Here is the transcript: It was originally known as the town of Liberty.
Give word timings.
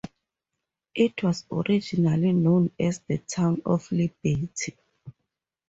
It 0.95 1.21
was 1.21 1.45
originally 1.51 2.31
known 2.33 2.71
as 2.79 3.01
the 3.07 3.19
town 3.19 3.61
of 3.67 3.87
Liberty. 3.91 4.49